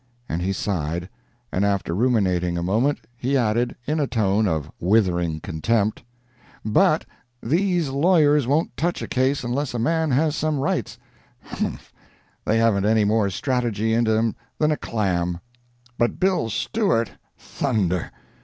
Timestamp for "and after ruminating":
1.51-2.57